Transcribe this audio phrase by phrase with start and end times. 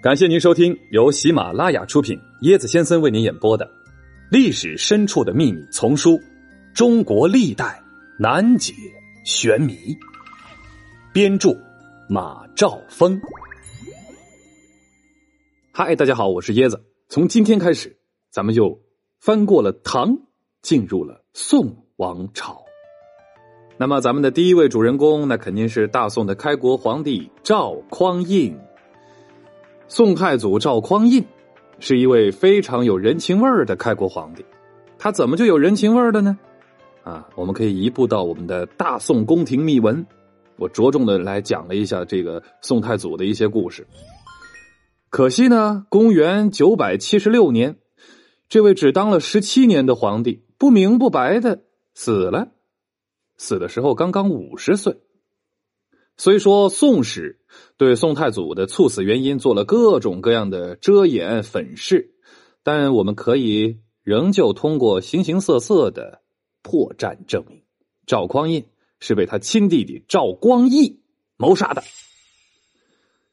[0.00, 3.66] 感谢您收听由喜马拉雅出品、椰子先生为您演播的
[4.30, 6.12] 《历史深处的秘密》丛书
[6.72, 7.82] 《中国历代
[8.16, 8.72] 难解
[9.24, 9.72] 玄谜》，
[11.12, 11.50] 编著
[12.08, 13.20] 马兆峰。
[15.72, 16.80] 嗨，大家好，我是椰子。
[17.08, 17.98] 从今天开始，
[18.30, 18.80] 咱们就
[19.18, 20.16] 翻过了唐，
[20.62, 22.62] 进入了宋王朝。
[23.76, 28.56] 那么，咱们的第一位主人公，那肯定是大宋的开国皇帝赵匡胤。
[29.90, 31.24] 宋太祖赵匡胤
[31.80, 34.44] 是一位非常有人情味儿的开国皇帝，
[34.98, 36.38] 他怎么就有人情味儿的呢？
[37.02, 40.06] 啊，我们可以移步到我们的大宋宫廷秘闻，
[40.56, 43.86] 我着重的来讲了一下这个宋太祖的一些故事。
[45.08, 47.76] 可惜呢，公元九百七十六年，
[48.50, 51.62] 这位只当了十七年的皇帝不明不白的
[51.94, 52.48] 死了，
[53.38, 54.98] 死的时候刚刚五十岁。
[56.20, 57.38] 虽说《宋史》
[57.76, 62.10] 对宋太祖的猝死原因做了各种各样的遮掩粉饰，
[62.64, 66.22] 但我们可以仍旧通过形形色色的
[66.60, 67.62] 破绽证明，
[68.04, 68.64] 赵匡胤
[68.98, 71.02] 是被他亲弟弟赵光义
[71.36, 71.84] 谋杀的。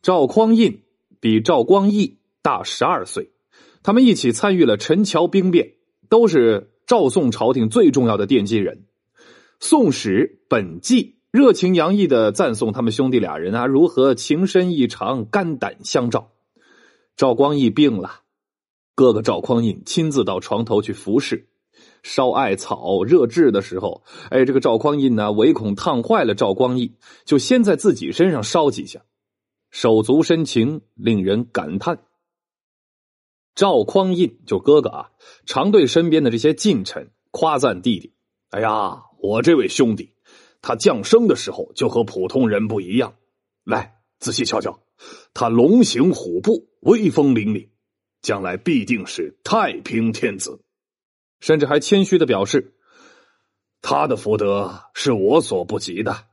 [0.00, 0.84] 赵匡胤
[1.18, 3.32] 比赵光义大十二岁，
[3.82, 5.72] 他们一起参与了陈桥兵变，
[6.08, 8.86] 都是赵宋朝廷最重要的奠基人。
[9.58, 11.17] 《宋史》本纪。
[11.30, 16.30] 热情洋溢的赞颂他们兄弟俩人啊，如何情深意长、肝胆相照。
[17.16, 18.20] 赵光义病了，
[18.94, 21.50] 哥哥赵匡胤亲自到床头去服侍，
[22.02, 26.94] 烧艾草热炙的时候，哎，这个赵匡胤呢，唯恐烫坏了赵光义，
[27.26, 29.02] 就先在自己身上烧几下，
[29.70, 31.98] 手足深情，令人感叹。
[33.54, 35.10] 赵匡胤就哥哥啊，
[35.44, 38.14] 常对身边的这些近臣夸赞弟弟
[38.48, 40.14] ：“哎呀，我这位兄弟。”
[40.68, 43.14] 他降生的时候就和普通人不一样，
[43.64, 44.82] 来仔细瞧瞧，
[45.32, 47.70] 他龙行虎步，威风凛凛，
[48.20, 50.60] 将来必定是太平天子。
[51.40, 52.74] 甚至还谦虚的表示，
[53.80, 56.26] 他的福德是我所不及的。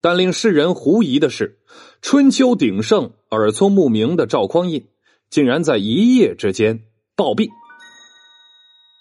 [0.00, 1.58] 但令世人狐疑的是，
[2.02, 4.86] 春秋鼎盛、耳聪目明的赵匡胤，
[5.30, 6.84] 竟然在一夜之间
[7.16, 7.48] 暴毙。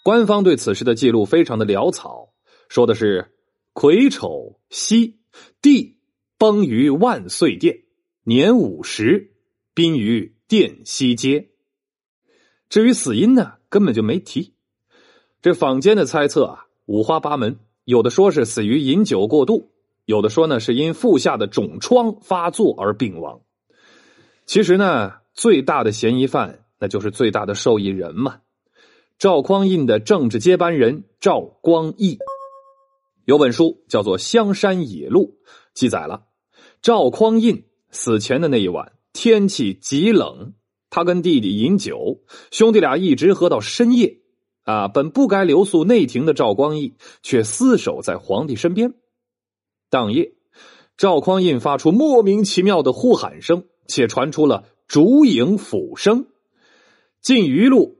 [0.03, 2.34] 官方对此事的记录非常的潦草，
[2.69, 3.34] 说的是。
[3.75, 5.19] 癸丑西，
[5.62, 5.97] 帝
[6.38, 7.80] 崩于万岁殿，
[8.24, 9.34] 年五十，
[9.74, 11.50] 殡于殿西街。
[12.69, 14.53] 至于死因呢，根本就没提。
[15.41, 19.74] 这坊间的猜测啊，五花八门，有的说是死于饮酒过度，
[20.06, 23.41] 有的说呢是因腹下的肿疮发作而病亡。
[24.46, 28.38] 其实呢，最大的嫌疑犯那就是最大的受益人嘛，
[29.19, 32.19] 赵匡胤的政治接班人赵光义。
[33.25, 35.40] 有本书叫做《香山野录》，
[35.74, 36.28] 记载了
[36.81, 40.53] 赵匡胤死前的那一晚，天气极冷，
[40.91, 42.22] 他跟弟弟饮酒，
[42.52, 44.22] 兄弟俩一直喝到深夜。
[44.64, 48.94] 啊，本不该留宿内廷的赵光义，却厮守在皇帝身边。
[49.90, 50.34] 当夜，
[50.97, 56.24] 赵匡胤发出莫名其妙的呼喊声，且传出了烛影斧声。
[57.22, 57.97] 《晋余录》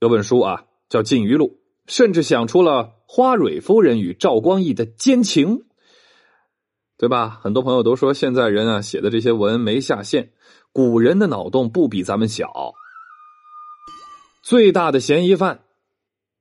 [0.00, 1.46] 有本书啊，叫《晋余录》，
[1.92, 3.01] 甚至想出了。
[3.14, 5.64] 花蕊夫人与赵光义的奸情，
[6.96, 7.38] 对吧？
[7.42, 10.32] 很多朋友都说现在人啊写的这些文没下限，
[10.72, 12.72] 古人的脑洞不比咱们小。
[14.42, 15.60] 最大的嫌疑犯，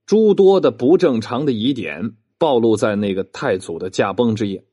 [0.05, 4.63] 诸多的不正常的疑点暴露在那个太祖的驾崩之夜。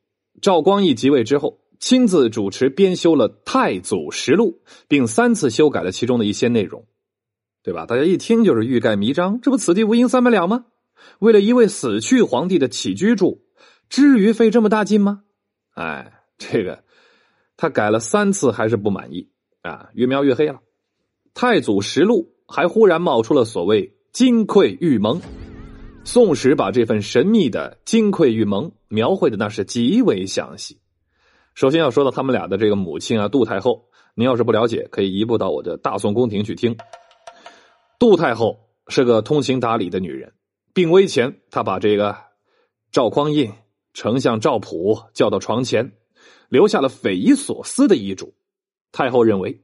[0.40, 6.86] 赵光义即位之后，亲自主持编修了《太祖实录》，并三次修改了其中的一些内容，
[7.64, 7.86] 对吧？
[7.86, 10.66] 大家一听就是欲盖弥彰，这不此地无银三百两吗？
[11.18, 13.42] 为了一位死去皇帝的起居住，
[13.88, 15.22] 至于费这么大劲吗？
[15.74, 16.84] 哎，这个
[17.56, 19.30] 他改了三次还是不满意
[19.62, 20.60] 啊，越描越黑了。
[21.34, 25.20] 太祖实录还忽然冒出了所谓金匮玉盟，
[26.04, 30.80] 《宋史》把这份神秘的金匮玉盟描绘的那是极为详细。
[31.54, 36.76] 首先要说到他们俩的这个母亲啊，杜太后，您要是不了解，可以移步到我的大宋宫廷去听。
[37.98, 40.32] 杜太后是个通情达理的女人。
[40.78, 42.16] 病危前，他把这个
[42.92, 43.50] 赵匡胤、
[43.94, 45.94] 丞相赵普叫到床前，
[46.48, 48.34] 留下了匪夷所思的遗嘱。
[48.92, 49.60] 太后认为，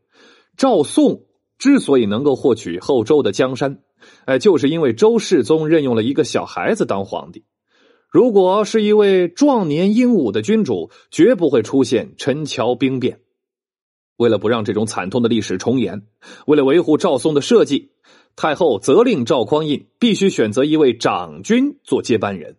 [0.57, 1.27] 赵宋
[1.57, 3.79] 之所以能够获取后周的江山，
[4.25, 7.45] 哎，就是因为周世宗任用了一个小孩子当皇帝。
[8.11, 13.21] 如果是一位壮年英武的君主，绝不会出现陈桥兵变。
[14.17, 16.09] 为了不让这种惨痛的历史重演，
[16.49, 17.93] 为了维护赵宋的社稷。
[18.37, 22.57] 太后责令赵匡胤必须选择一位长君做接班人，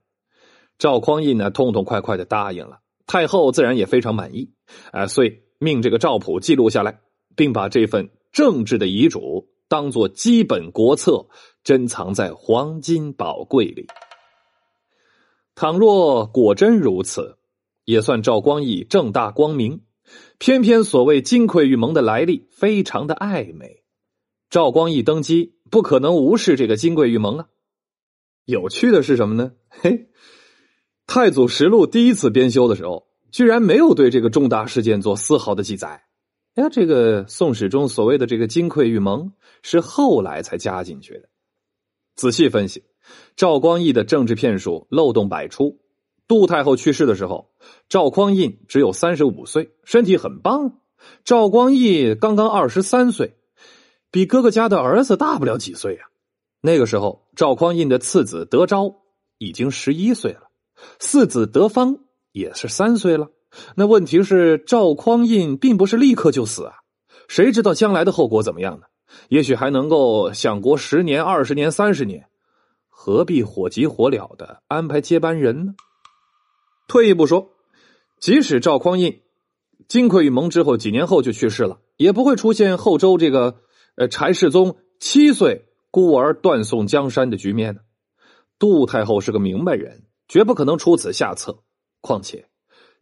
[0.77, 4.51] 赵匡胤呢痛痛快快的答应了，太后自然也非常满意，
[4.92, 7.00] 啊，遂命这个赵普记录下来，
[7.36, 11.27] 并把这份政治的遗嘱当做基本国策，
[11.63, 13.88] 珍藏在黄金宝柜里。
[15.56, 17.38] 倘若果真如此，
[17.86, 19.81] 也算赵光义正大光明。
[20.38, 23.83] 偏偏所谓金匮玉盟的来历非常的暧昧，
[24.51, 27.47] 赵光义登基不可能无视这个金匮玉盟啊。
[28.45, 29.53] 有趣的是什么呢？
[29.69, 29.91] 嘿，
[31.07, 36.03] 《太祖实录》第一次编修的时候，居然没有对这个重大事件做丝毫的记载。
[36.53, 41.29] 哎呀，这个《宋史》中所谓的这个金匮玉盟是后来才加进去的。
[42.15, 42.83] 仔细分析，
[43.35, 45.81] 赵光义的政治骗术漏洞百出。
[46.27, 47.51] 杜太后去世的时候，
[47.89, 50.79] 赵匡胤只有三十五岁，身体很棒。
[51.23, 53.35] 赵光义刚刚二十三岁，
[54.15, 56.03] 比哥哥家的儿子大不了几岁呀。
[56.62, 58.95] 那个时候，赵匡胤的次子德昭
[59.39, 60.44] 已经十一岁了，
[61.00, 61.97] 四子德方
[62.31, 63.27] 也是三岁了。
[63.75, 66.75] 那问题是，赵匡胤并不是立刻就死啊，
[67.27, 68.85] 谁知道将来的后果怎么样呢？
[69.27, 72.29] 也许还能够享国十年、二十年、三十年，
[72.88, 75.73] 何必火急火燎的安排接班人呢？
[76.88, 77.50] 退一步说，
[78.21, 79.23] 即使赵匡胤
[79.89, 83.57] 金匮玉盟之后几年后就去世了，也不会出现后周这个
[83.95, 87.81] 呃柴世宗七岁孤儿断送江山的局面呢。
[88.59, 91.63] 杜太后是个明白人，绝不可能出此下策。
[92.01, 92.47] 况且，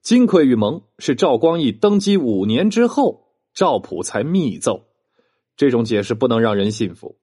[0.01, 4.87] 金匮玉盟是赵光义登基五年之后赵普才密奏，
[5.55, 7.17] 这种解释不能让人信服。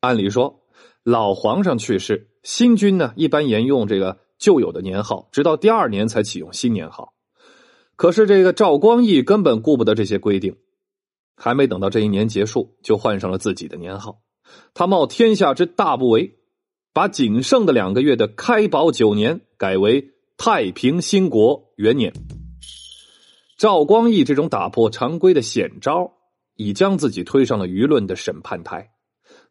[0.00, 0.62] 按理说，
[1.02, 4.18] 老皇上去世，新君呢一般沿用这个。
[4.38, 7.14] 旧有的年号，直到第二年才启用新年号。
[7.94, 10.56] 可是这个赵光义根本顾不得这些规定，
[11.36, 14.20] 还没等到这一年结束，就换上了自己的年号。
[14.74, 16.32] 他冒天下之大不韪，
[16.92, 22.12] 把仅剩的两个月的开宝九年改为太平兴国元年。
[23.58, 26.12] 赵光义这种打破常规的险招，
[26.56, 28.90] 已将自己推上了舆论的审判台。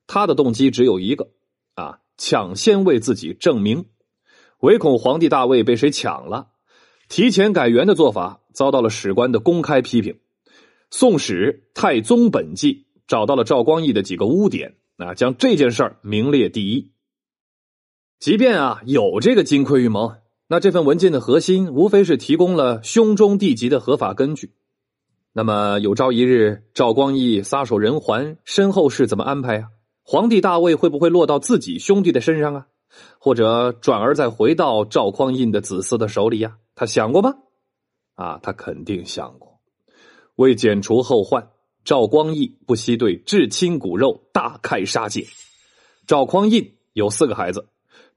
[0.05, 1.29] 他的动机只有一个：
[1.75, 3.85] 啊，抢先为自己证明。
[4.59, 6.49] 唯恐皇帝大位被谁抢了，
[7.07, 10.13] 提前改元的做法遭到了史官的公开批评。
[10.91, 12.73] 《宋史·太宗本纪》
[13.07, 16.91] 找到了赵光义的几个污点，啊，将这件事儿名列第一。
[18.19, 20.17] 即便啊有这个金匮玉盟，
[20.47, 24.53] 那这份文件的核心无非是提供了兄中弟及的合法根据。
[25.33, 29.69] 那么有朝一日赵光义撒手人寰，身后事怎么安排啊？
[30.03, 32.67] 皇帝大位会不会落到自己兄弟的身上啊？
[33.17, 36.57] 或者转而再回到赵匡胤的子嗣的手里呀？
[36.75, 37.35] 他想过吗？
[38.15, 39.50] 啊，他肯定想过。
[40.41, 41.49] 为减除后患，
[41.85, 45.27] 赵光义不惜对至亲骨肉大开杀戒。
[46.07, 47.67] 赵匡胤有四个孩子：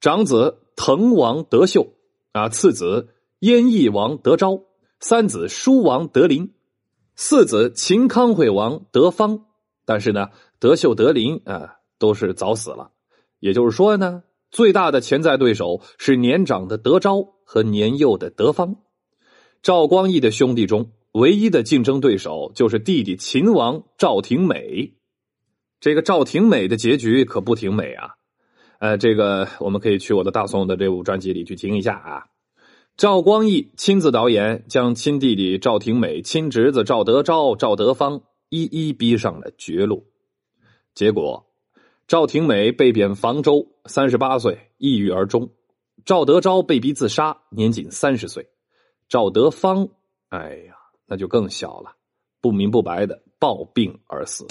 [0.01, 1.93] 长子滕王德秀，
[2.33, 3.11] 啊，次子
[3.41, 4.63] 燕翼王德昭，
[4.99, 6.55] 三子舒王德林，
[7.15, 9.45] 四子秦康惠王德方。
[9.85, 12.91] 但是呢，德秀、德林啊，都是早死了。
[13.39, 14.23] 也就是说呢。
[14.51, 18.77] 最大的潜在对手是年长的德昭和年幼的德方，
[19.65, 24.95] 赵光义的兄弟中唯一的竞争对手就是弟弟秦王赵廷美。
[25.79, 28.15] 这个赵廷美的结局可不挺美啊！
[28.81, 32.27] 呃，这个我们可以去我的大宋的这部专辑里去听一下啊。
[32.97, 40.05] 赵光义亲自导演，将亲弟弟赵廷美、亲侄子赵德昭、赵德芳一一逼上了绝路，
[40.95, 41.47] 结果。
[42.09, 45.49] 赵廷美被贬房州，三十八岁抑郁而终；
[46.05, 48.43] 赵德昭被逼自杀，年仅三十岁；
[49.09, 49.89] 赵德芳，
[50.31, 50.75] 哎呀，
[51.07, 51.93] 那就更小了，
[52.41, 54.47] 不明不白的暴病而死。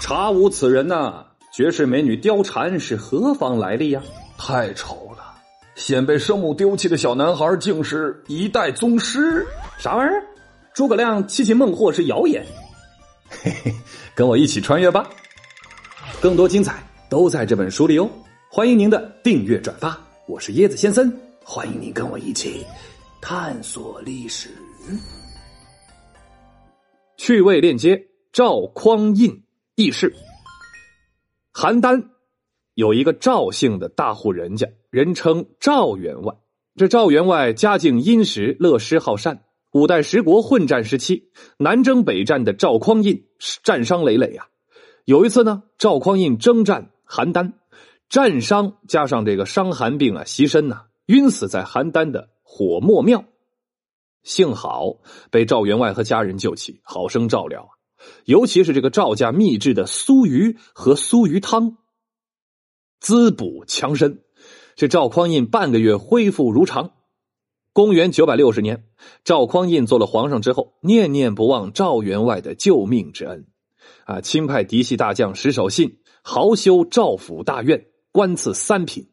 [0.00, 1.26] 查无此人呐！
[1.52, 4.02] 绝世美女貂蝉是何方来历呀？
[4.38, 5.34] 太丑了！
[5.74, 9.46] 先被生母丢弃的小男孩，竟是一代宗师？
[9.78, 10.22] 啥玩意儿？
[10.74, 12.44] 诸葛亮七擒孟获是谣言。
[13.28, 13.74] 嘿嘿，
[14.14, 15.08] 跟我一起穿越吧！
[16.20, 18.08] 更多精彩都在这本书里哦。
[18.50, 21.10] 欢迎您的订阅转发，我是椰子先生，
[21.44, 22.66] 欢迎您跟我一起
[23.24, 24.50] 探索历史。
[27.16, 29.44] 趣味链接：赵匡胤
[29.76, 30.12] 轶事。
[31.54, 32.08] 邯郸
[32.74, 36.34] 有一个赵姓的大户人家，人称赵员外。
[36.74, 39.44] 这赵员外家境殷实，乐施好善。
[39.70, 43.28] 五代十国混战时期，南征北战的赵匡胤
[43.62, 44.48] 战伤累累呀。
[45.04, 47.52] 有一次呢，赵匡胤征战邯郸，
[48.08, 53.24] 战伤加上这个伤寒病啊，袭身呐，晕死在邯郸的火莫庙。
[54.22, 54.98] 幸好
[55.30, 57.72] 被赵员外和家人救起，好生照料啊！
[58.26, 61.78] 尤其是这个赵家秘制的酥鱼和酥鱼汤，
[63.00, 64.22] 滋补强身。
[64.76, 66.92] 这赵匡胤半个月恢复如常。
[67.72, 68.84] 公元九百六十年，
[69.24, 73.46] 赵匡胤做了皇上之后，念念不忘赵员外的救命之恩，
[74.04, 79.08] 啊，钦派嫡系大将石守信，豪修赵府大院，官赐三品。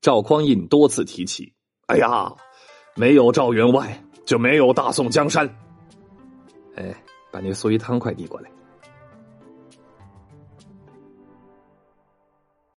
[0.00, 1.54] 赵匡胤多次提起，
[1.86, 2.34] 哎呀，
[2.96, 5.46] 没有赵员外，就没有大宋江山。
[6.74, 6.94] 哎，
[7.30, 8.50] 把那个苏一汤快递过来。